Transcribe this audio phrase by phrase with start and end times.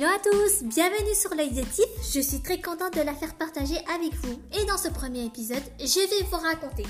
[0.00, 1.62] Hello à tous, bienvenue sur l'œil.
[2.10, 4.40] Je suis très contente de la faire partager avec vous.
[4.58, 6.86] Et dans ce premier épisode, je vais vous raconter.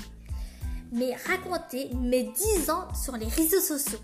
[0.93, 3.99] Mais raconter mes 10 ans sur les réseaux sociaux.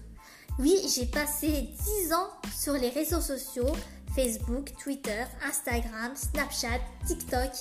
[0.60, 1.70] Oui, j'ai passé
[2.02, 3.72] 10 ans sur les réseaux sociaux,
[4.14, 7.52] Facebook, Twitter, Instagram, Snapchat, TikTok.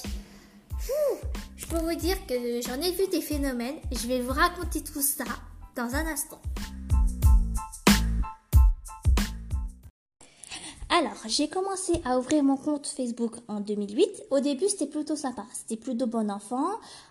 [1.56, 3.76] je peux vous dire que j'en ai vu des phénomènes.
[3.92, 5.22] Je vais vous raconter tout ça
[5.76, 6.42] dans un instant.
[10.98, 14.28] Alors, j'ai commencé à ouvrir mon compte Facebook en 2008.
[14.30, 15.44] Au début, c'était plutôt sympa.
[15.52, 16.68] C'était plutôt bon enfant.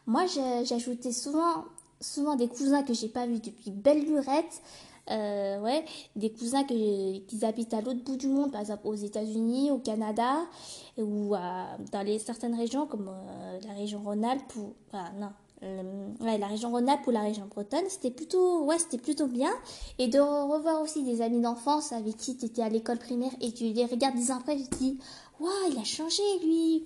[0.08, 0.26] Moi,
[0.64, 1.66] j'ajoutais souvent,
[2.02, 4.64] souvent des cousins que j'ai pas vus depuis belle lurette.
[5.12, 5.86] Euh, ouais,
[6.16, 10.38] des cousins qui habitent à l'autre bout du monde, par exemple aux États-Unis, au Canada,
[10.98, 14.54] ou dans certaines régions comme euh, la région Rhône-Alpes
[14.94, 15.30] non,
[15.64, 19.52] euh, la région Rhône-Alpes ou la région Bretonne, c'était plutôt, ouais, c'était plutôt bien.
[19.98, 23.52] Et de revoir aussi des amis d'enfance avec qui tu étais à l'école primaire et
[23.52, 25.00] tu les regardes dix ans après, tu te dis,
[25.40, 26.86] waouh, il a changé lui.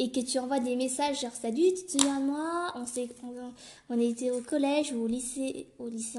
[0.00, 3.08] Et que tu envoies des messages genre salut, tu te souviens de moi, on s'est,
[3.88, 6.18] on, était au collège ou au lycée, au lycée,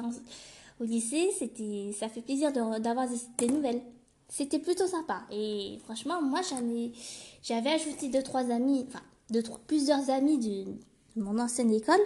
[0.80, 3.82] au lycée, c'était, ça fait plaisir d'avoir des, nouvelles.
[4.30, 5.24] C'était plutôt sympa.
[5.30, 6.40] Et franchement, moi,
[7.44, 10.72] j'avais ajouté deux, trois amis, enfin, deux, trois, plusieurs amis de,
[11.16, 12.02] mon ancienne école,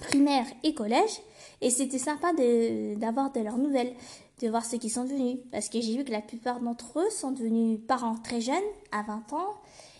[0.00, 1.20] primaire et collège,
[1.60, 3.94] et c'était sympa d'avoir de, leurs nouvelles,
[4.40, 7.10] de voir ceux qui sont devenus, parce que j'ai vu que la plupart d'entre eux
[7.10, 8.56] sont devenus parents très jeunes,
[8.92, 9.54] à 20 ans,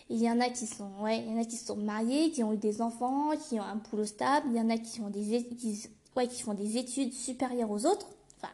[0.08, 2.42] il y en a qui sont, ouais, il y en a qui sont mariés, qui
[2.42, 5.44] ont eu des enfants, qui ont un boulot stable, il y en a qui des,
[5.56, 8.52] qui, ouais, qui font des études supérieures aux autres, enfin,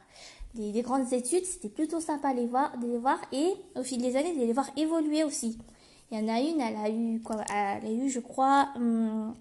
[0.55, 3.83] des, des grandes études, c'était plutôt sympa de les voir, de les voir, et au
[3.83, 5.59] fil des années, de les voir évoluer aussi.
[6.11, 7.43] Il y en a une, elle a eu quoi?
[7.49, 9.35] Elle a eu, je crois, hum,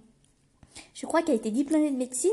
[0.96, 2.32] je crois qu'elle a été diplômée de médecine.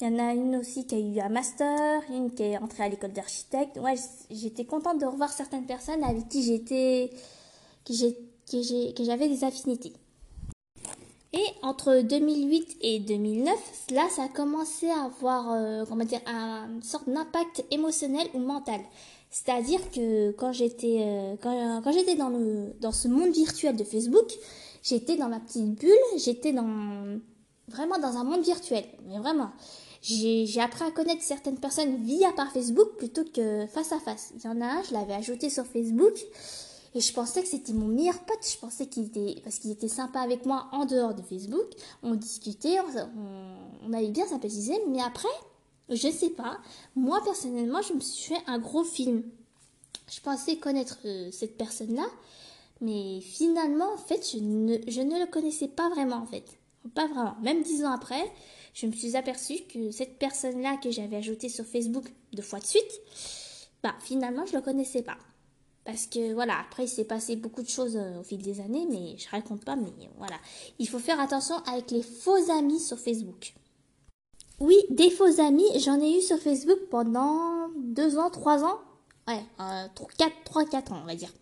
[0.00, 2.84] Il y en a une aussi qui a eu un master, une qui est entrée
[2.84, 3.76] à l'école d'architecte.
[3.76, 3.94] Ouais,
[4.30, 7.10] j'étais contente de revoir certaines personnes avec qui j'étais,
[7.84, 9.92] que j'avais des affinités.
[11.34, 13.54] Et entre 2008 et 2009,
[13.92, 18.80] là, ça a commencé à avoir, euh, comment dire, une sorte d'impact émotionnel ou mental.
[19.30, 24.32] C'est-à-dire que quand j'étais, euh, quand, j'étais dans le, dans ce monde virtuel de Facebook,
[24.82, 27.20] j'étais dans ma petite bulle, j'étais dans,
[27.70, 28.84] vraiment dans un monde virtuel.
[29.06, 29.50] Mais vraiment,
[30.02, 34.32] j'ai appris à connaître certaines personnes via par Facebook plutôt que face à face.
[34.36, 36.14] Il y en a un, je l'avais ajouté sur Facebook
[36.94, 38.38] et je pensais que c'était mon meilleur pote.
[38.42, 41.68] Je pensais qu'il était parce qu'il était sympa avec moi en dehors de Facebook.
[42.02, 45.28] On discutait, on, on avait bien sympathisé, mais après,
[45.90, 46.58] je sais pas.
[46.96, 49.22] Moi personnellement, je me suis fait un gros film.
[50.10, 52.06] Je pensais connaître euh, cette personne-là,
[52.80, 56.44] mais finalement, en fait, je ne, je ne le connaissais pas vraiment en fait.
[56.94, 57.36] Pas vraiment.
[57.42, 58.22] Même dix ans après,
[58.74, 62.64] je me suis aperçue que cette personne-là que j'avais ajoutée sur Facebook deux fois de
[62.64, 63.00] suite,
[63.82, 65.18] bah finalement je ne le connaissais pas.
[65.84, 68.86] Parce que voilà, après il s'est passé beaucoup de choses euh, au fil des années,
[68.90, 70.36] mais je raconte pas, mais voilà.
[70.78, 73.54] Il faut faire attention avec les faux amis sur Facebook.
[74.60, 78.78] Oui, des faux amis, j'en ai eu sur Facebook pendant deux ans, trois ans.
[79.26, 81.32] Ouais, euh, trois, quatre ans, on va dire.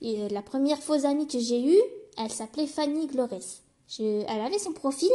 [0.00, 1.80] Et euh, la première fausse amie que j'ai eue,
[2.16, 3.61] elle s'appelait Fanny Glores
[4.00, 5.10] elle avait son profil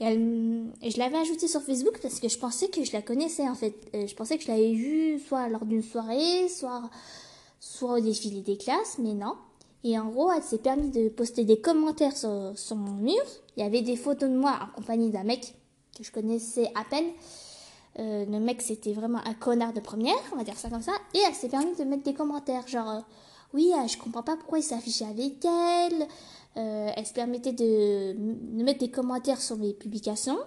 [0.00, 3.54] et, je l'avais ajoutée sur Facebook parce que je pensais que je la connaissais en
[3.54, 3.74] fait.
[3.94, 6.90] Euh, je pensais que je l'avais vue soit lors d'une soirée, soit,
[7.82, 9.34] au défilé des classes, mais non.
[9.84, 13.22] Et en gros, elle s'est permis de poster des commentaires sur, mon mur.
[13.56, 15.54] Il y avait des photos de moi en compagnie d'un mec
[15.96, 17.12] que je connaissais à peine.
[17.98, 20.92] Euh, le mec, c'était vraiment un connard de première, on va dire ça comme ça.
[21.14, 23.00] Et elle s'est permis de mettre des commentaires, genre, euh,
[23.52, 26.06] oui, je comprends pas pourquoi il s'affichait avec elle.
[26.56, 28.14] Euh, elle se permettait de,
[28.62, 30.38] mettre des commentaires sur mes publications.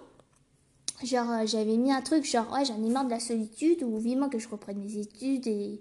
[1.02, 3.98] Genre, euh, j'avais mis un truc genre, ouais, j'en ai marre de la solitude ou
[3.98, 5.80] vivement que je reprenne mes études et,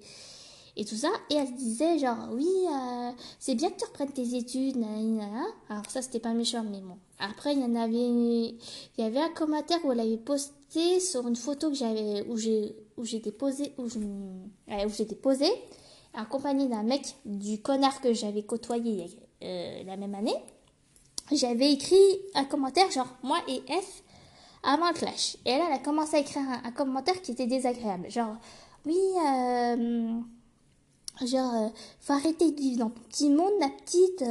[0.78, 1.10] et tout ça.
[1.30, 4.78] Et elle se disait, genre, oui, euh, c'est bien que tu reprennes tes études.
[5.70, 6.98] Alors, ça, c'était pas méchant, mais bon.
[7.20, 8.58] Après, il y en avait, il
[8.98, 12.76] y avait un commentaire où elle avait posté sur une photo que j'avais, où j'ai,
[12.98, 15.52] où j'étais posée, où je, où j'étais posée,
[16.14, 19.06] accompagnée d'un mec, du connard que j'avais côtoyé
[19.44, 20.36] euh, la même année,
[21.32, 24.04] j'avais écrit un commentaire genre moi et F
[24.64, 25.38] avant le clash.
[25.46, 28.10] Et là, elle a commencé à écrire un, commentaire qui était désagréable.
[28.10, 28.36] Genre,
[28.86, 30.20] oui, euh,
[31.26, 31.70] genre, euh,
[32.00, 34.24] faut arrêter de vivre dans ton petit monde, la petite.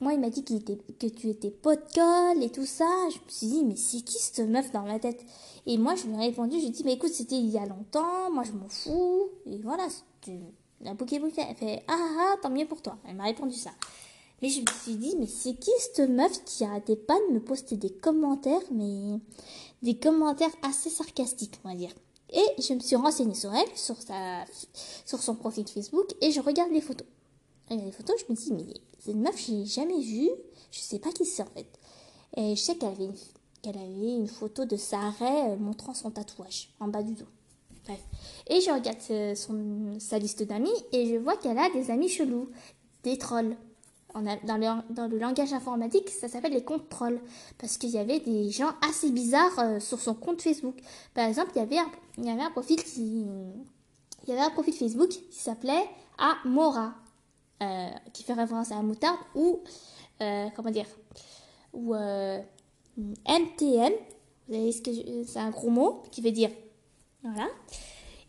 [0.00, 2.88] moi, il m'a dit était, que tu étais pot de colle et tout ça.
[3.10, 5.24] Je me suis dit, mais c'est qui cette meuf dans ma tête?
[5.66, 7.58] Et moi, je lui ai répondu, je lui ai dit, mais écoute, c'était il y
[7.58, 9.28] a longtemps, moi je m'en fous.
[9.46, 9.86] Et voilà,
[10.80, 11.44] la bouquet bouquet.
[11.48, 12.98] Elle fait, ah, ah, ah, tant mieux pour toi.
[13.06, 13.70] Elle m'a répondu ça.
[14.42, 17.40] Mais je me suis dit, mais c'est qui cette meuf qui arrêtait pas de me
[17.40, 19.18] poster des commentaires, mais
[19.82, 21.92] des commentaires assez sarcastiques, on va dire.
[22.32, 24.44] Et je me suis renseignée sur elle, sur, sa,
[25.04, 27.06] sur son profil Facebook, et je regarde les photos.
[27.68, 30.30] regarde les photos, je me dis, mais cette meuf, je l'ai jamais vue.
[30.70, 31.66] Je sais pas qui c'est en fait.
[32.36, 33.10] Et je sais qu'elle avait,
[33.62, 37.26] qu'elle avait une photo de Sarah montrant son tatouage en bas du dos.
[37.84, 38.00] Bref.
[38.48, 42.50] Et je regarde son, sa liste d'amis et je vois qu'elle a des amis chelous,
[43.02, 43.56] des trolls.
[44.14, 47.20] Dans, le, dans le langage informatique, ça s'appelle les trolls.
[47.58, 50.76] Parce qu'il y avait des gens assez bizarres euh, sur son compte Facebook.
[51.14, 53.26] Par exemple, il y avait un, il y avait un profil qui.
[54.24, 55.84] Il y avait un profil Facebook qui s'appelait
[56.18, 56.94] Amora.
[57.62, 59.18] Euh, qui fait référence à la moutarde.
[59.34, 59.60] Ou.
[60.20, 60.86] Euh, comment dire
[61.72, 61.94] Ou.
[61.94, 63.92] MTM.
[64.48, 66.50] Vous savez c'est un gros mot qui veut dire.
[67.22, 67.48] Voilà.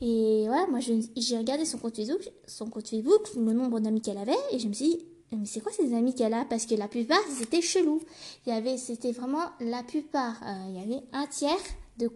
[0.01, 4.18] Et ouais, moi j'ai regardé son compte Facebook, son compte Facebook, le nombre d'amis qu'elle
[4.18, 6.45] avait, et je me suis dit, mais c'est quoi ces amis qu'elle a?
[6.45, 8.01] Parce que la plupart, c'était chelou.
[8.45, 10.42] Il y avait, c'était vraiment la plupart.
[10.44, 11.57] Euh, il y avait un tiers
[11.98, 12.12] de,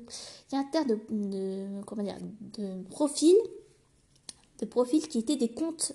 [0.51, 0.97] un tiers de,
[1.85, 2.17] comment dire,
[2.57, 3.37] de profils,
[4.59, 5.93] de profils qui étaient des comptes,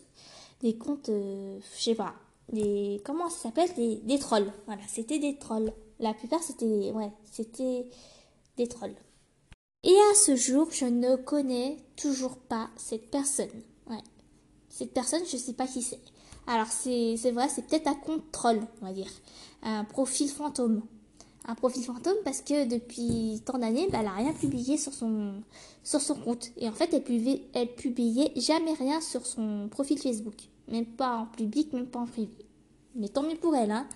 [0.61, 2.15] des comptes, euh, je sais pas,
[2.53, 3.73] des, comment ça s'appelle?
[3.75, 4.53] Des, des trolls.
[4.67, 5.73] Voilà, c'était des trolls.
[5.99, 7.87] La plupart, c'était, ouais, c'était
[8.57, 8.97] des trolls.
[9.83, 13.49] Et à ce jour, je ne connais toujours pas cette personne.
[13.89, 14.03] Ouais.
[14.69, 16.01] Cette personne, je sais pas qui c'est.
[16.47, 19.11] Alors c'est vrai, c'est peut-être un compte troll, on va dire.
[19.63, 20.83] Un profil fantôme.
[21.47, 25.43] Un profil fantôme parce que depuis tant d'années, bah, elle n'a rien publié sur son,
[25.85, 26.51] sur son compte.
[26.57, 30.35] Et en fait, elle publiait, elle publiait jamais rien sur son profil Facebook.
[30.69, 32.31] Même pas en public, même pas en privé.
[32.95, 33.87] Mais tant mieux pour elle, hein.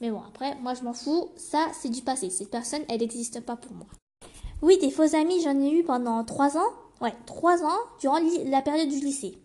[0.00, 1.28] Mais bon, après, moi je m'en fous.
[1.36, 2.28] Ça, c'est du passé.
[2.30, 3.86] Cette personne, elle n'existe pas pour moi.
[4.60, 6.70] Oui, des faux amis, j'en ai eu pendant trois ans.
[7.00, 9.38] Ouais, trois ans durant la période du lycée.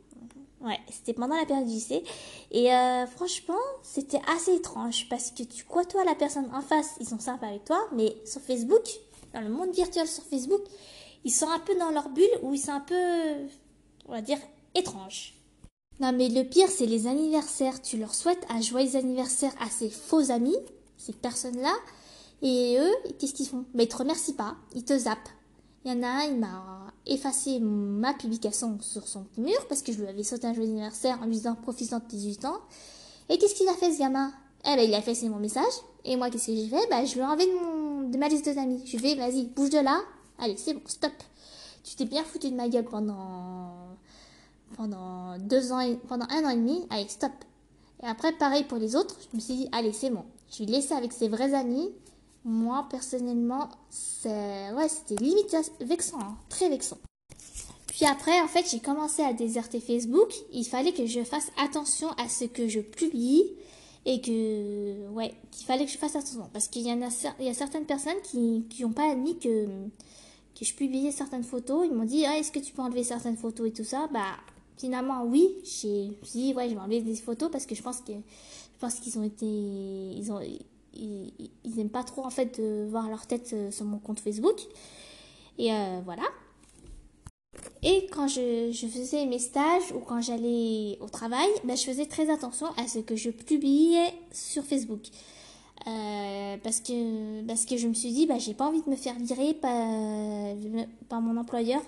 [0.62, 2.04] Ouais, c'était pendant la période du lycée.
[2.52, 7.08] Et euh, franchement, c'était assez étrange parce que tu côtoies la personne en face, ils
[7.08, 8.84] sont sympas avec toi, mais sur Facebook,
[9.34, 10.62] dans le monde virtuel sur Facebook,
[11.24, 12.96] ils sont un peu dans leur bulle ou ils sont un peu,
[14.08, 14.40] on va dire,
[14.74, 15.36] étranges.
[16.00, 17.82] Non, mais le pire, c'est les anniversaires.
[17.82, 20.58] Tu leur souhaites un joyeux anniversaire à ces faux amis,
[20.98, 21.74] ces personnes-là,
[22.42, 23.66] et eux, qu'est-ce qu'ils font?
[23.74, 25.30] Mais Ils te remercient pas, ils te zappent.
[25.86, 29.92] Il y en a un, il m'a effacé ma publication sur son mur parce que
[29.92, 32.58] je lui avais sauté un joyeux anniversaire en lui disant profitant de 18 ans.
[33.30, 34.32] Et qu'est-ce qu'il a fait ce gamin?
[34.66, 35.64] Eh ben il a effacé mon message.
[36.06, 38.82] Et moi qu'est-ce que j'ai fait Ben je lui ai enlevé de, ma liste d'amis.
[38.86, 40.00] Je lui ai vas-y, bouge de là.
[40.40, 41.12] Allez, c'est bon, stop.
[41.84, 43.98] Tu t'es bien foutu de ma gueule pendant
[44.76, 46.86] pendant deux ans, pendant un an et demi.
[46.90, 47.32] Allez, stop.
[48.04, 49.16] Et après, pareil pour les autres.
[49.32, 50.24] Je me suis dit, allez, c'est bon.
[50.52, 51.90] Je lui ai laissé avec ses vrais amis
[52.46, 56.98] moi personnellement, c'est ouais, c'était limite vexant, hein, très vexant.
[57.88, 60.32] Puis après, en fait, j'ai commencé à déserter Facebook.
[60.54, 63.44] Il fallait que je fasse attention à ce que je publie
[64.06, 67.46] et que ouais, qu'il fallait que je fasse attention parce qu'il y en a il
[67.46, 69.66] y a certaines personnes qui qui ont pas admis que
[70.58, 71.86] que je publiais certaines photos.
[71.90, 74.08] Ils m'ont dit ah, est-ce que tu peux enlever certaines photos et tout ça?
[74.14, 74.38] Bah
[74.78, 78.14] finalement oui, j'ai dit ouais, je vais enlever des photos parce que je pense que
[78.14, 80.40] je pense qu'ils ont été ils ont
[80.98, 84.60] ils, n'aiment pas trop en fait de voir leur tête euh, sur mon compte Facebook.
[85.58, 86.24] Et euh, voilà.
[87.84, 92.30] Et quand je, faisais mes stages ou quand j'allais au travail, ben, je faisais très
[92.30, 95.02] attention à ce que je publiais sur Facebook.
[95.88, 98.96] Euh, parce, que, parce que je me suis dit, bah, j'ai pas envie de me
[98.96, 100.56] faire virer par,
[101.08, 101.82] par mon employeur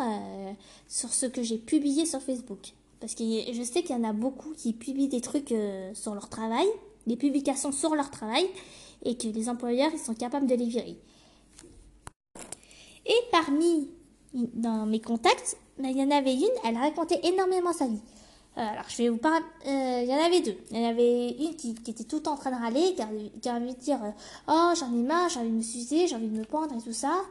[0.88, 2.74] sur ce que j'ai publié sur Facebook.
[3.00, 5.54] Parce que je sais qu'il y en a beaucoup qui publient des trucs
[5.94, 6.68] sur leur travail,
[7.08, 8.46] des publications sur leur travail,
[9.04, 10.98] et que les employeurs ils sont capables de les virer.
[13.06, 13.90] Et parmi
[14.34, 18.02] dans mes contacts, ben, il y en avait une, elle racontait énormément sa vie.
[18.58, 20.58] Euh, alors je vais vous parler, euh, il y en avait deux.
[20.72, 23.50] Il y en avait une qui, était tout en train de râler, qui avait, qui
[23.50, 24.12] envie de dire euh,
[24.48, 26.82] Oh j'en ai marre, j'ai envie de me suicider, j'ai envie de me pendre et
[26.82, 27.22] tout ça.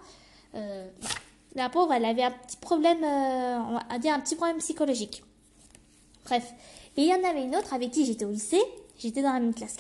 [1.55, 5.23] la pauvre, elle avait un petit problème, on va dire un petit problème psychologique.
[6.25, 6.53] Bref.
[6.97, 8.63] Et il y en avait une autre avec qui j'étais au lycée,
[8.99, 9.77] j'étais dans la même classe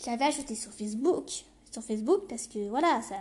[0.00, 1.30] je l'avais ajouté sur Facebook,
[1.70, 3.16] sur Facebook parce que voilà, ça,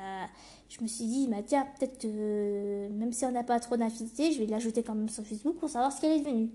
[0.70, 4.40] je me suis dit, bah tiens, peut-être même si on n'a pas trop d'infinité, je
[4.40, 6.50] vais l'ajouter quand même sur Facebook pour savoir ce qu'elle est devenue.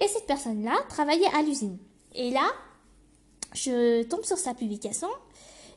[0.00, 1.78] Et cette personne-là travaillait à l'usine.
[2.14, 2.46] Et là,
[3.54, 5.08] je tombe sur sa publication,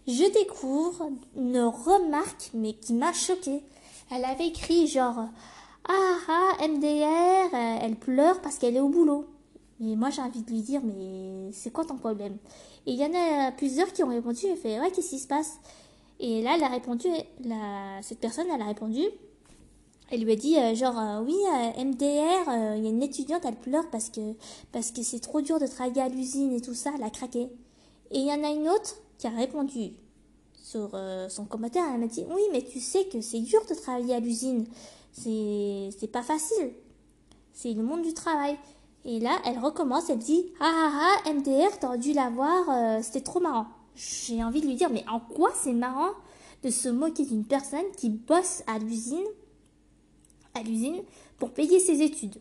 [0.08, 3.64] je découvre une remarque, mais qui m'a choquée.
[4.12, 5.30] Elle avait écrit genre,
[5.88, 9.26] ah ah, MDR, elle pleure parce qu'elle est au boulot.
[9.80, 12.38] Mais moi, j'ai envie de lui dire, mais c'est quoi ton problème?
[12.86, 15.28] Et il y en a plusieurs qui ont répondu, et fait, ouais, qu'est-ce qui se
[15.28, 15.60] passe?
[16.20, 17.08] Et là, elle a répondu,
[18.02, 19.02] cette personne, elle a répondu,
[20.12, 23.44] elle lui a dit, euh, genre, euh, oui, euh, MDR, il y a une étudiante,
[23.46, 24.34] elle pleure parce que
[24.72, 27.50] parce que c'est trop dur de travailler à l'usine et tout ça, elle a craqué.
[28.12, 29.94] Et il y en a une autre qui a répondu
[30.54, 30.98] sur
[31.30, 34.20] son commentaire, elle m'a dit, oui, mais tu sais que c'est dur de travailler à
[34.20, 34.66] l'usine,
[35.14, 36.72] c'est pas facile,
[37.54, 38.58] c'est le monde du travail.
[39.06, 43.00] Et là, elle recommence, elle dit Ah ah ah, MDR, t'aurais dû la voir, euh,
[43.04, 43.68] c'était trop marrant.
[43.96, 46.10] J'ai envie de lui dire Mais en quoi c'est marrant
[46.64, 49.28] de se moquer d'une personne qui bosse à l'usine,
[50.56, 51.04] à l'usine,
[51.38, 52.38] pour payer ses études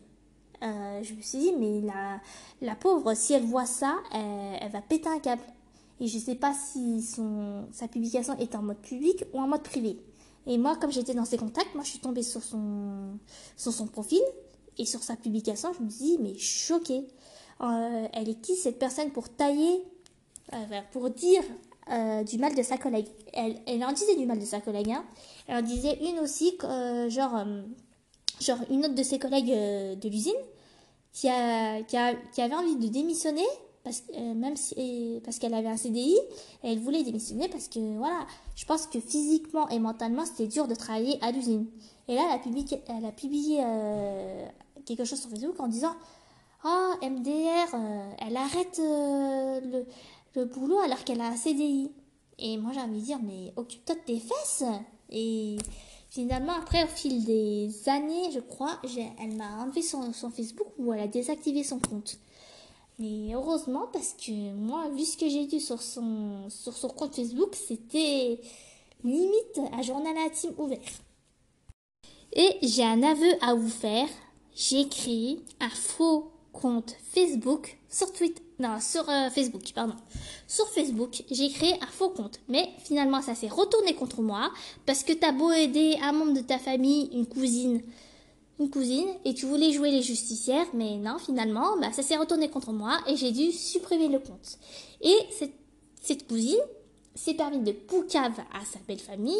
[0.63, 2.19] euh, Je me suis dit Mais la,
[2.61, 5.43] la pauvre, si elle voit ça, elle, elle va péter un câble.
[5.99, 9.47] Et je ne sais pas si son, sa publication est en mode public ou en
[9.47, 9.99] mode privé.
[10.47, 13.19] Et moi, comme j'étais dans ses contacts, moi je suis tombée sur son,
[13.55, 14.21] sur son profil
[14.77, 17.05] et sur sa publication, je me suis dit, mais choquée.
[17.61, 19.81] Euh, elle est qui cette personne pour tailler,
[20.53, 21.43] euh, pour dire
[21.89, 23.07] euh, du mal de sa collègue?
[23.33, 24.91] Elle, elle en disait du mal de sa collègue.
[24.91, 25.05] Hein.
[25.47, 26.57] Elle en disait une aussi,
[27.09, 27.45] genre,
[28.41, 30.33] genre une autre de ses collègues de l'usine
[31.13, 33.45] qui, a, qui, a, qui avait envie de démissionner
[33.85, 36.17] parce même si parce qu'elle avait un CDI
[36.63, 40.73] elle voulait démissionner parce que voilà je pense que physiquement et mentalement c'était dur de
[40.73, 41.67] travailler à l'usine
[42.07, 42.81] et là elle a publié
[43.15, 43.63] publié
[44.85, 45.95] quelque chose sur Facebook en disant
[46.63, 49.85] oh MDR euh, elle arrête le,
[50.35, 51.91] le boulot alors qu'elle a un CDI
[52.39, 54.63] et moi j'ai envie de dire mais occupe-toi de tes fesses
[55.09, 55.57] et
[56.09, 58.79] finalement après au fil des années je crois
[59.19, 62.17] elle m'a enlevé son, son Facebook ou elle a désactivé son compte
[62.97, 67.13] mais heureusement, parce que moi, vu ce que j'ai vu sur son, sur son compte
[67.13, 68.39] Facebook, c'était
[69.03, 70.79] limite un journal intime ouvert.
[72.33, 74.07] Et j'ai un aveu à vous faire.
[74.55, 78.41] J'ai créé un faux compte Facebook sur Twitter.
[78.57, 79.95] Non, sur euh, Facebook, pardon.
[80.47, 82.39] Sur Facebook, j'ai créé un faux compte.
[82.47, 84.49] Mais finalement, ça s'est retourné contre moi
[84.85, 87.81] parce que t'as beau aider un membre de ta famille, une cousine,
[88.59, 92.49] une cousine et tu voulais jouer les justicières, mais non, finalement, bah, ça s'est retourné
[92.49, 94.57] contre moi et j'ai dû supprimer le compte.
[95.01, 95.55] Et cette,
[96.01, 96.55] cette cousine
[97.13, 99.35] s'est permis de poucave à sa belle famille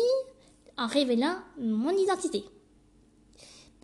[0.78, 2.44] en révélant mon identité.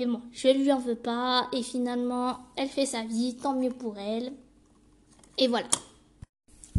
[0.01, 3.70] Mais bon, je lui en veux pas et finalement, elle fait sa vie, tant mieux
[3.70, 4.34] pour elle.
[5.38, 5.67] Et voilà.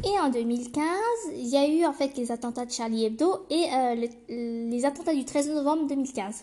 [0.03, 0.83] Et en 2015,
[1.37, 5.15] il y a eu en fait les attentats de Charlie Hebdo et euh, les, attentats
[5.15, 6.43] du 13 novembre 2015.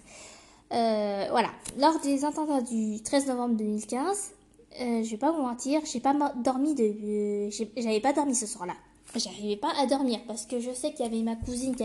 [0.72, 4.32] Euh, voilà, lors des attentats du 13 novembre 2015,
[4.80, 8.46] euh, je vais pas vous mentir, j'ai pas dormi de, euh, j'avais pas dormi ce
[8.46, 8.76] soir-là.
[9.18, 11.84] J'arrivais pas à dormir parce que je sais qu'il y avait ma cousine qui,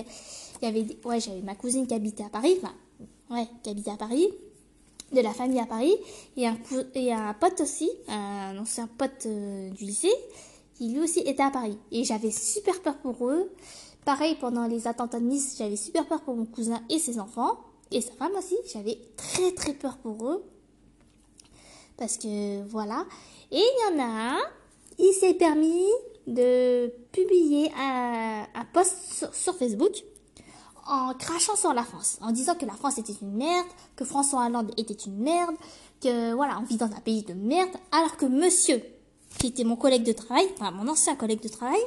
[0.65, 2.75] avait, ouais, j'avais ma cousine qui habitait à Paris, enfin,
[3.31, 4.29] ouais, qui habitait à Paris,
[5.15, 5.95] de la famille à Paris,
[6.37, 6.57] et un,
[6.95, 10.13] et un pote aussi, un ancien pote du lycée,
[10.75, 11.79] qui lui aussi était à Paris.
[11.93, 13.51] Et j'avais super peur pour eux.
[14.05, 17.59] Pareil, pendant les attentats de Nice, j'avais super peur pour mon cousin et ses enfants
[17.91, 18.57] et sa femme aussi.
[18.73, 20.45] J'avais très très peur pour eux.
[21.97, 23.07] Parce que voilà.
[23.51, 24.39] Et il y en a un,
[24.99, 25.87] il s'est permis
[26.27, 29.93] de publier un, post sur, Facebook
[30.87, 34.47] en crachant sur la France, en disant que la France était une merde, que François
[34.47, 35.55] Hollande était une merde,
[36.01, 38.83] que voilà, on vit dans un pays de merde, alors que monsieur,
[39.39, 41.81] qui était mon collègue de travail, enfin mon ancien collègue de travail,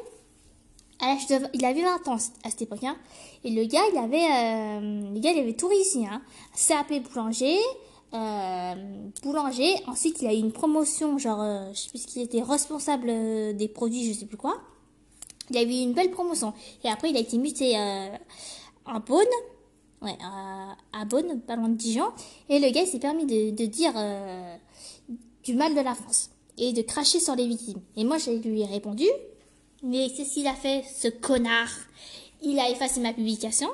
[1.53, 2.83] il avait 20 ans à cette époque.
[2.83, 2.97] Hein.
[3.43, 6.05] Et le gars, il avait, euh, le gars, il avait tout réussi.
[6.05, 6.21] Hein.
[6.55, 7.59] CAP boulanger,
[8.13, 8.75] euh,
[9.23, 9.75] boulanger.
[9.87, 14.11] Ensuite, il a eu une promotion, genre, euh, sais qu'il était responsable euh, des produits,
[14.11, 14.59] je sais plus quoi.
[15.49, 16.53] Il a eu une belle promotion.
[16.83, 17.75] Et après, il a été muté
[18.87, 19.25] euh, en Beaune.
[20.01, 22.07] Ouais, à, à pas loin de Dijon.
[22.49, 23.93] Et le gars, s'est permis de, dire
[25.43, 26.29] du mal de la France.
[26.59, 27.81] Et de cracher sur les victimes.
[27.95, 29.05] Et moi, je lui ai répondu,
[29.83, 31.69] mais qu'est-ce qu'il a fait, ce connard?
[32.41, 33.69] Il a effacé ma publication.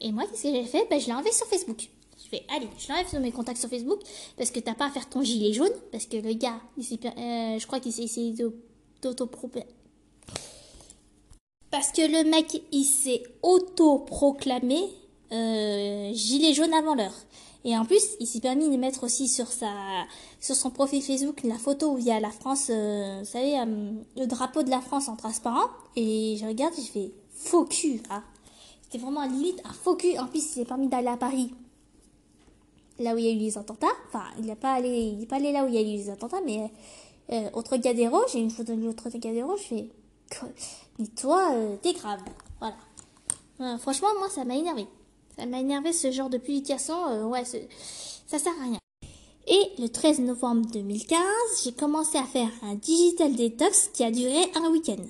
[0.00, 0.86] Et moi, qu'est-ce que j'ai fait?
[0.90, 1.88] Ben, Je l'ai enlevé sur Facebook.
[2.22, 4.00] Je fais, allez, je l'enlève sur mes contacts sur Facebook
[4.36, 5.72] parce que t'as pas à faire ton gilet jaune.
[5.90, 8.34] Parce que le gars, euh, je crois qu'il s'est essayé
[9.02, 9.66] d'autoproclamer.
[11.72, 14.78] Parce que le mec, il s'est autoproclamé
[15.32, 17.14] euh, gilet jaune avant l'heure.
[17.64, 19.72] Et en plus, il s'est permis de mettre aussi sur sa,
[20.38, 23.58] sur son profil Facebook la photo où il y a la France, euh, vous savez,
[23.58, 25.70] euh, le drapeau de la France en transparent.
[25.96, 28.22] Et je regarde, je fais faux cul, hein.
[28.82, 30.18] C'était vraiment limite un faux cul.
[30.18, 31.54] En plus, il s'est permis d'aller à Paris,
[32.98, 33.86] là où il y a eu les attentats.
[34.08, 35.84] Enfin, il n'est pas allé, il est pas allé là où il y a eu
[35.84, 36.70] les attentats, mais
[37.32, 39.88] euh, au Trocadéro, j'ai une photo de l'autre Trocadéro, je fais,
[40.98, 42.20] mais toi, euh, t'es grave,
[42.60, 43.78] voilà.
[43.78, 44.86] franchement, moi, ça m'a énervé.
[45.36, 46.94] Ça m'a énervé ce genre de publication.
[47.08, 48.78] Euh, ouais, ça sert à rien.
[49.46, 51.18] Et le 13 novembre 2015,
[51.64, 55.02] j'ai commencé à faire un digital detox qui a duré un week-end.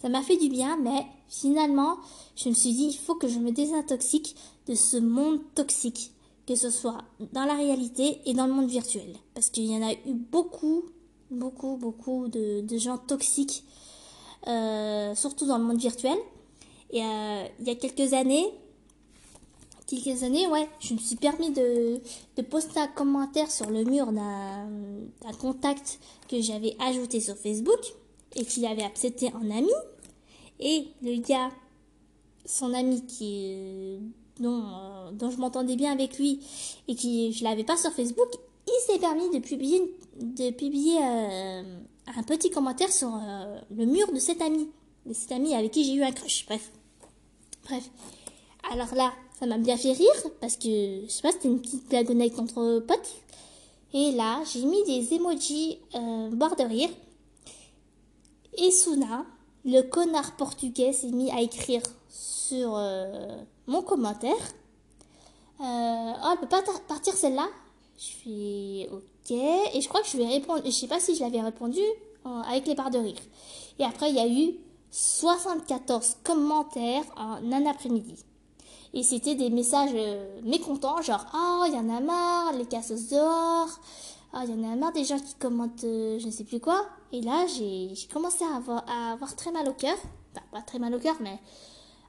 [0.00, 1.96] Ça m'a fait du bien, mais finalement,
[2.36, 4.36] je me suis dit, il faut que je me désintoxique
[4.68, 6.12] de ce monde toxique,
[6.46, 6.98] que ce soit
[7.32, 9.16] dans la réalité et dans le monde virtuel.
[9.34, 10.84] Parce qu'il y en a eu beaucoup,
[11.30, 13.64] beaucoup, beaucoup de, gens toxiques,
[15.14, 16.18] surtout dans le monde virtuel.
[16.92, 18.44] Et euh, il y a quelques années,
[19.86, 22.00] quelques années, ouais, je me suis permis de,
[22.36, 27.80] de poster un commentaire sur le mur d'un contact que j'avais ajouté sur Facebook
[28.36, 29.72] et qu'il avait accepté en ami.
[30.60, 31.50] Et le gars,
[32.44, 34.00] son ami qui
[34.38, 36.40] dont, euh, dont je m'entendais bien avec lui
[36.88, 38.28] et qui je l'avais pas sur Facebook,
[38.66, 39.80] il s'est permis de publier,
[40.20, 44.68] de publier euh, un petit commentaire sur euh, le mur de cet ami,
[45.06, 46.46] de cet ami avec qui j'ai eu un crush.
[46.46, 46.70] Bref,
[47.64, 47.90] bref.
[48.70, 51.88] Alors là, ça m'a bien fait rire parce que je sais pas, c'était une petite
[51.88, 53.14] blagonnette entre potes.
[53.94, 56.90] Et là, j'ai mis des emojis euh, de rire.
[58.54, 59.24] Et Suna,
[59.64, 62.78] le connard portugais, s'est mis à écrire sur
[63.66, 64.36] mon commentaire.
[65.58, 67.48] oh, elle peut pas partir celle-là
[68.02, 69.30] je fais OK.
[69.30, 70.62] Et je crois que je lui ai répondu.
[70.66, 71.80] Je sais pas si je l'avais répondu
[72.24, 73.20] avec les barres de rire.
[73.78, 74.54] Et après, il y a eu
[74.90, 78.16] 74 commentaires en un après-midi.
[78.94, 83.08] Et c'était des messages euh, mécontents, genre Oh, il y en a marre, les cassos
[83.08, 83.80] dehors.
[84.34, 86.60] Oh, il y en a marre des gens qui commentent euh, je ne sais plus
[86.60, 86.86] quoi.
[87.10, 89.96] Et là, j'ai commencé à avoir, à avoir très mal au cœur.
[90.34, 91.38] Enfin, pas très mal au cœur, mais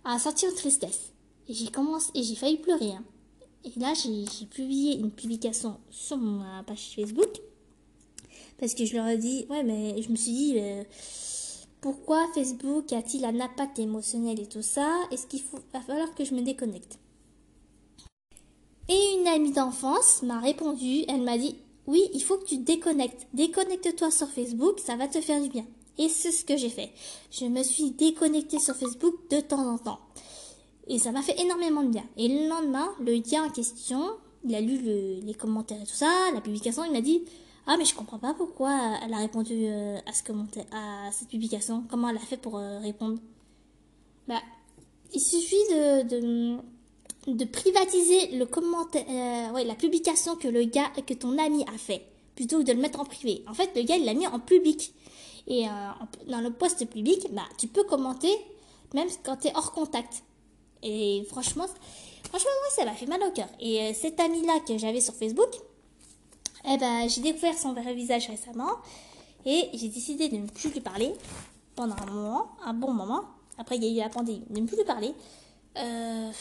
[0.04, 1.14] à sentir une tristesse.
[1.48, 2.92] Et j'ai commencé, et j'ai failli pleurer.
[2.92, 3.04] Hein.
[3.66, 7.42] Et là, j'ai publié une publication sur ma page Facebook.
[8.60, 10.84] Parce que je leur ai dit, ouais, mais je me suis dit, euh,
[11.82, 14.90] pourquoi Facebook a-t-il un impact émotionnel et tout ça?
[15.12, 15.42] Est-ce qu'il
[15.74, 16.98] va falloir que je me déconnecte?
[18.90, 21.56] Et une amie d'enfance m'a répondu, elle m'a dit,
[21.88, 23.28] oui, il faut que tu te déconnectes.
[23.34, 25.66] Déconnecte-toi sur Facebook, ça va te faire du bien.
[25.98, 26.92] Et c'est ce que j'ai fait.
[27.32, 30.00] Je me suis déconnectée sur Facebook de temps en temps.
[30.88, 32.04] Et ça m'a fait énormément de bien.
[32.18, 34.04] Et le lendemain, le gars en question,
[34.44, 34.78] il a lu
[35.24, 37.24] les commentaires et tout ça, la publication, il m'a dit
[37.68, 41.30] Ah, mais je comprends pas pourquoi elle a répondu euh, à, ce commentaire, à cette
[41.30, 41.86] publication.
[41.90, 43.20] Comment elle a fait pour euh, répondre?
[44.28, 44.42] Bah,
[45.14, 46.58] il suffit de, de,
[47.28, 51.78] de privatiser le commentaire, euh, ouais, la publication que le gars, que ton ami a
[51.78, 53.44] fait, plutôt que de le mettre en privé.
[53.48, 54.94] En fait, le gars, il l'a mis en public.
[55.46, 55.66] Et
[56.28, 58.30] dans le post public, bah, tu peux commenter
[58.94, 60.24] même quand tu es hors contact.
[60.84, 61.66] Et franchement,
[62.30, 63.48] franchement, moi, ça m'a fait mal au cœur.
[63.60, 65.50] Et euh, cette amie-là que j'avais sur Facebook,
[66.66, 68.72] eh ben, j'ai découvert son vrai visage récemment.
[69.46, 71.14] Et j'ai décidé de ne plus lui parler
[71.76, 73.24] pendant un moment, un bon moment.
[73.58, 74.44] Après, il y a eu la pandémie.
[74.50, 75.14] De ne plus lui parler.
[75.78, 76.32] Euh,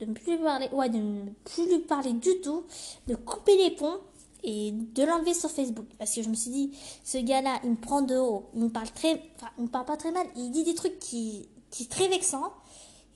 [0.00, 0.68] de ne plus lui parler.
[0.72, 2.64] Ouais, de ne plus lui parler du tout.
[3.06, 3.98] De couper les ponts
[4.44, 5.86] et de l'enlever sur Facebook.
[5.98, 6.72] Parce que je me suis dit,
[7.04, 8.48] ce gars-là, il me prend de haut.
[8.54, 9.22] Il me parle très.
[9.58, 10.26] Il me parle pas très mal.
[10.36, 12.52] Il dit des trucs qui, qui très vexants.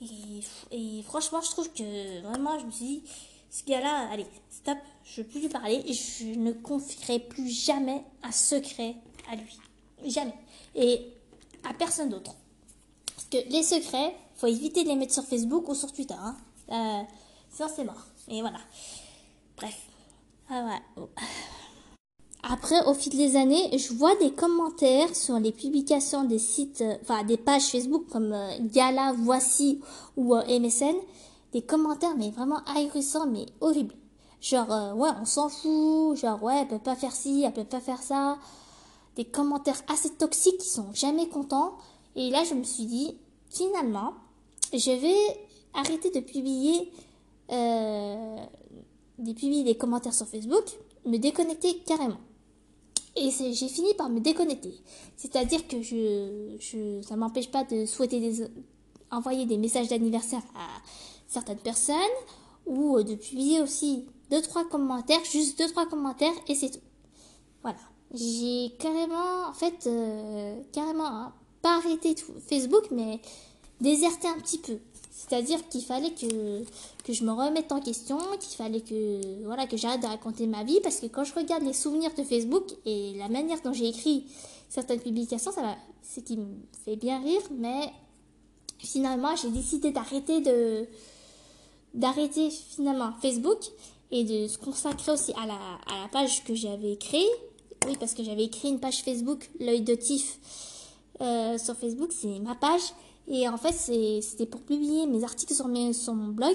[0.01, 3.03] Et, franchement, je trouve que vraiment, je me suis dit,
[3.51, 7.49] ce gars-là, allez, stop, je ne veux plus lui parler et je ne confierai plus
[7.49, 8.97] jamais un secret
[9.31, 9.59] à lui.
[10.05, 10.35] Jamais.
[10.75, 11.07] Et
[11.65, 12.35] à personne d'autre.
[13.15, 16.15] Parce que les secrets, faut éviter de les mettre sur Facebook ou sur Twitter.
[16.15, 16.37] Hein.
[16.71, 17.03] Euh,
[17.51, 18.07] sinon, c'est mort.
[18.29, 18.59] Et voilà.
[19.57, 19.87] Bref.
[20.51, 20.83] Ah ouais.
[20.97, 21.09] Oh.
[22.49, 26.95] Après, au fil des années, je vois des commentaires sur les publications des sites, euh,
[27.03, 29.81] enfin des pages Facebook comme euh, Gala, Voici
[30.17, 30.95] ou euh, MSN,
[31.53, 33.97] des commentaires mais vraiment ahurissants mais horribles.
[34.41, 37.81] Genre ouais, on s'en fout, genre ouais, elle peut pas faire ci, elle peut pas
[37.81, 38.39] faire ça.
[39.17, 41.73] Des commentaires assez toxiques qui sont jamais contents.
[42.15, 43.17] Et là, je me suis dit,
[43.51, 44.13] finalement,
[44.73, 45.41] je vais
[45.75, 46.93] arrêter de publier,
[47.49, 50.65] de publier des commentaires sur Facebook,
[51.07, 52.19] me déconnecter carrément.
[53.16, 54.74] Et j'ai fini par me déconnecter.
[55.16, 58.33] C'est-à-dire que je, je ça m'empêche pas de souhaiter
[59.11, 60.66] envoyer des messages d'anniversaire à
[61.29, 61.96] certaines personnes
[62.66, 66.81] ou de publier aussi deux trois commentaires, juste deux trois commentaires et c'est tout.
[67.62, 67.79] Voilà.
[68.14, 73.20] J'ai carrément, en fait, euh, carrément hein, pas arrêté tout Facebook, mais
[73.81, 74.79] déserté un petit peu.
[75.16, 76.62] C'est-à-dire qu'il fallait que,
[77.02, 80.62] que je me remette en question, qu'il fallait que, voilà, que j'arrête de raconter ma
[80.62, 83.88] vie, parce que quand je regarde les souvenirs de Facebook et la manière dont j'ai
[83.88, 84.26] écrit
[84.68, 85.62] certaines publications, ça
[86.02, 86.46] c'est qui me
[86.85, 87.90] fait bien rire, mais
[88.79, 90.87] finalement, j'ai décidé d'arrêter de,
[91.94, 93.61] d'arrêter finalement Facebook
[94.11, 97.26] et de se consacrer aussi à la, à la page que j'avais créée.
[97.87, 100.38] Oui, parce que j'avais écrit une page Facebook, l'œil de Tif,
[101.22, 102.83] euh, sur Facebook, c'est ma page.
[103.29, 106.55] Et en fait, c'était pour publier mes articles sur, mon blog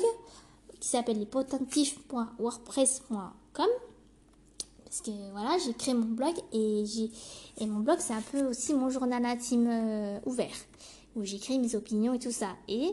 [0.79, 3.67] qui s'appelle lespotentifs.wordpress.com.
[4.85, 6.85] Parce que voilà, j'ai créé mon blog et,
[7.61, 10.55] mon blog, c'est un peu aussi mon journal intime euh, ouvert
[11.15, 12.49] où j'écris mes opinions et tout ça.
[12.67, 12.91] Et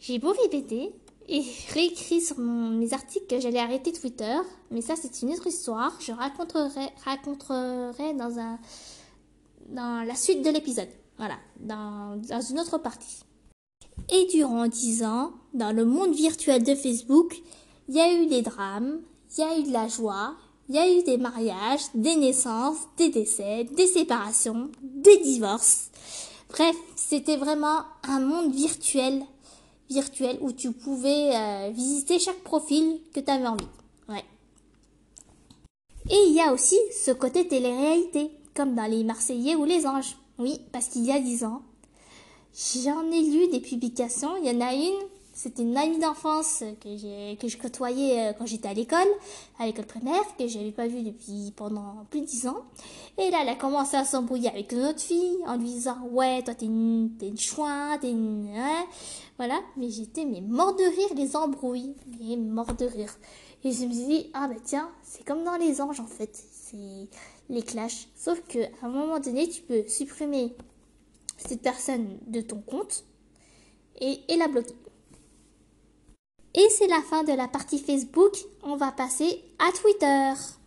[0.00, 0.92] j'ai beau répéter
[1.28, 4.36] et réécrit sur mes articles que j'allais arrêter Twitter,
[4.70, 5.92] mais ça, c'est une autre histoire.
[6.00, 6.92] Je raconterai,
[9.68, 10.88] dans la suite de l'épisode.
[11.18, 13.24] Voilà, dans, dans une autre partie.
[14.10, 17.36] Et durant dix ans, dans le monde virtuel de Facebook,
[17.88, 19.00] il y a eu des drames,
[19.36, 20.34] il y a eu de la joie,
[20.68, 25.90] il y a eu des mariages, des naissances, des décès, des séparations, des divorces.
[26.50, 29.22] Bref, c'était vraiment un monde virtuel,
[29.88, 33.66] virtuel où tu pouvais euh, visiter chaque profil que tu avais envie.
[34.10, 34.24] Ouais.
[36.10, 40.17] Et il y a aussi ce côté télé-réalité, comme dans les Marseillais ou les Anges.
[40.38, 41.62] Oui, parce qu'il y a dix ans,
[42.84, 44.36] j'en ai lu des publications.
[44.36, 48.44] Il y en a une c'était une amie d'enfance que que je côtoyais euh, quand
[48.44, 49.06] j'étais à l'école,
[49.60, 52.64] à l'école primaire, que j'avais pas vue depuis pendant plus de dix ans.
[53.18, 56.42] Et là, elle a commencé à s'embrouiller avec une autre fille en lui disant ouais,
[56.42, 58.84] toi t'es une une chouin, t'es une hein.
[59.36, 59.60] voilà.
[59.76, 63.14] Mais j'étais mais mort de rire les embrouilles, mais mort de rire.
[63.62, 66.36] Et je me suis dit ah bah tiens, c'est comme dans les anges en fait,
[66.50, 67.08] c'est
[67.48, 68.08] les clashs.
[68.14, 70.54] Sauf que à un moment donné, tu peux supprimer
[71.36, 73.04] cette personne de ton compte
[74.00, 74.74] et, et la bloquer.
[76.54, 78.34] Et c'est la fin de la partie Facebook.
[78.62, 80.57] On va passer à Twitter.